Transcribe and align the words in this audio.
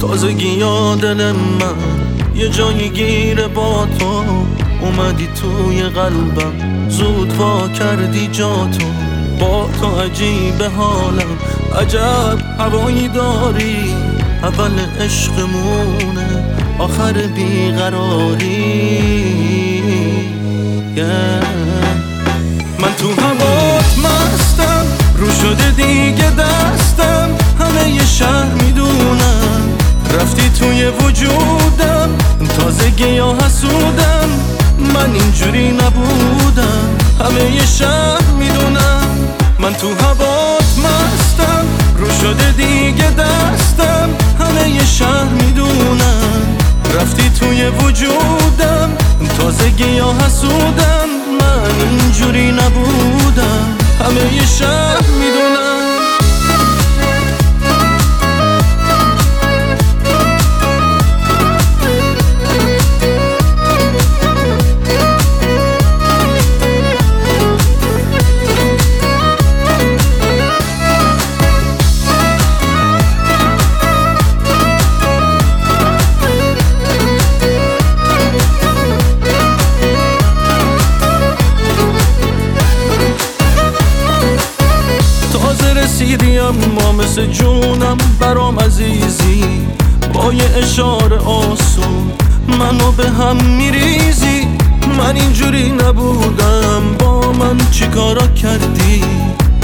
تازگی 0.00 0.48
یا 0.48 0.94
دل 0.94 1.32
من 1.32 1.74
یه 2.34 2.48
جایی 2.48 2.88
گیره 2.88 3.48
با 3.48 3.86
تو. 3.98 4.24
اومدی 4.80 5.26
توی 5.26 5.82
قلبم 5.82 6.88
زود 6.88 7.32
وا 7.36 7.68
کردی 7.68 8.28
جاتو 8.32 8.86
با 9.40 9.68
تو 9.80 10.00
عجیب 10.00 10.62
حالم 10.76 11.38
عجب 11.80 12.38
هوایی 12.58 13.08
داری. 13.08 13.94
اول 14.42 14.70
عشقمونه 15.00 16.44
آخر 16.78 17.12
بیقراری. 17.12 18.68
من 22.80 22.94
تو 22.98 23.08
هوات 23.08 23.98
مستم 23.98 24.86
رو 25.16 25.30
شده 25.30 25.70
دیگه 25.70 26.30
دستم. 26.30 27.30
همه 27.58 28.06
شهر 28.06 28.57
توی 30.58 30.86
وجودم. 30.86 32.10
تازگی 32.58 33.08
یا 33.08 33.36
حسودم. 33.44 34.28
من 34.94 35.12
اینجوری 35.14 35.68
نبودم. 35.72 36.96
همه 37.20 37.54
یه 37.54 37.66
شهر 37.66 38.22
می‌دونم. 38.38 39.08
من 39.58 39.74
تو 39.74 39.88
هوات 39.88 40.64
مستم 40.78 41.64
رو 41.96 42.10
شده 42.20 42.52
دیگه 42.52 43.10
دستم. 43.10 44.08
همه 44.40 44.70
یه 44.70 44.84
شهر 44.84 45.24
می‌دونم. 45.24 46.56
رفتی 47.00 47.30
توی 47.30 47.68
وجودم. 47.68 48.90
تازگی 49.38 49.90
یا 49.90 50.12
حسودم. 50.12 51.08
من 51.40 51.90
اینجوری 51.90 52.52
نبودم. 52.52 53.76
همه 54.00 54.34
یه 54.34 54.46
شهر 54.58 54.87
رسیدی 85.98 86.38
اما 86.38 86.92
مثل 86.92 87.26
جونم 87.26 87.96
برام 88.20 88.60
عزیزی. 88.60 89.44
با 90.14 90.32
یه 90.32 90.50
اشاره 90.56 91.16
آسون 91.16 92.12
منو 92.48 92.92
به 92.92 93.10
هم 93.10 93.36
میریزی. 93.44 94.48
من 94.98 95.16
اینجوری 95.16 95.70
نبودم. 95.70 96.82
با 96.98 97.32
من 97.32 97.56
چیکارا 97.70 98.26
کردی؟ 98.26 99.04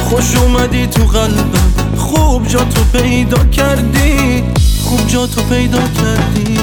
خوش 0.04 0.36
اومدی 0.36 0.86
تو 0.86 1.04
قلبم. 1.04 1.72
خوب 1.96 2.46
جا 2.46 2.64
تو 2.64 2.98
پیدا 2.98 3.44
کردی. 3.44 4.42
خوب 4.84 5.06
جا 5.06 5.26
تو 5.26 5.42
پیدا 5.42 5.78
کردی. 5.78 6.58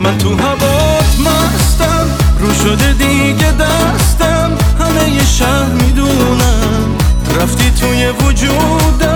من 0.00 0.18
تو 0.18 0.28
هوات 0.28 1.18
مستم. 1.18 2.06
رو 2.40 2.54
شده 2.54 2.92
دیگه 2.92 3.52
دستم. 3.52 4.50
همه 4.80 5.10
یه 5.10 5.24
شهر 5.24 5.72
می‌دونم. 5.72 6.96
رفتی 7.40 7.70
توی 7.70 8.08
وجودم. 8.08 9.07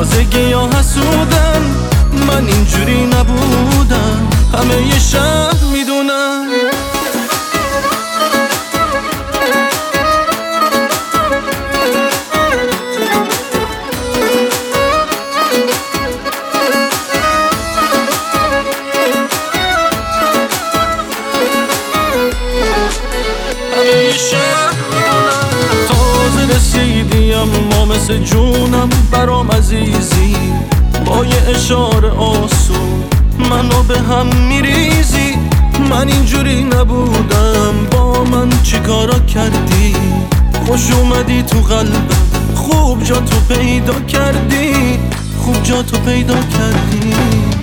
تازگی 0.00 0.40
یا 0.40 0.66
حسودم 0.66 1.49
مثل 28.10 28.24
جونم 28.24 28.88
برام 29.12 29.50
عزیزی 29.50 30.36
با 31.06 31.24
یه 31.24 31.42
اشاره 31.54 32.10
آسون. 32.10 33.04
منو 33.50 33.82
به 33.82 33.98
هم 33.98 34.26
میریزی؟ 34.48 35.38
من 35.90 36.08
اینجوری 36.08 36.62
نبودم. 36.62 37.74
با 37.90 38.24
من 38.24 38.48
چیکارا 38.62 39.18
کردی؟ 39.18 39.96
خوش 40.66 40.90
اومدی 40.90 41.42
تو 41.42 41.58
قلبم. 41.60 42.08
خوب 42.54 43.02
جا 43.02 43.20
تو 43.20 43.54
پیدا 43.54 44.00
کردی. 44.00 44.98
خوب 45.38 45.62
جا 45.62 45.82
تو 45.82 45.98
پیدا 45.98 46.34
کردی. 46.34 47.14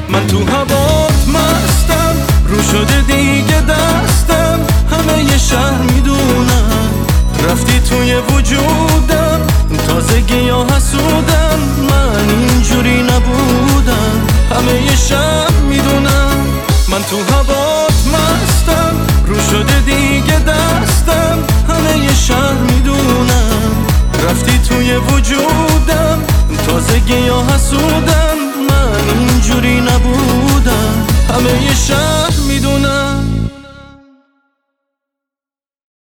من 0.09 0.27
تو 0.27 0.37
هوات 0.37 1.27
مستم. 1.27 2.15
رو 2.47 2.63
شده 2.63 3.01
دیگه 3.01 3.61
دستم. 3.61 4.59
همه 4.91 5.23
یه 5.23 5.37
شهر 5.37 5.81
می‌دونم. 5.81 6.87
رفتی 7.49 7.79
توی 7.79 8.15
وجودم 8.15 8.66
تو 17.67 17.73
هوات 17.73 17.93
مستم 18.07 18.95
رو 19.25 19.35
شده 19.41 19.79
دیگه 19.79 20.39
دستم. 20.39 21.39
همه 21.69 22.05
یه 22.05 22.13
شهر 22.13 22.53
می‌دونم. 22.53 23.85
رفتی 24.29 24.59
توی 24.69 24.95
وجودم. 24.95 26.23
تازگی 26.67 27.19
یا 27.19 27.43
حسودم. 27.43 28.37
من 28.69 29.19
اینجوری 29.19 29.81
نبودم. 29.81 30.46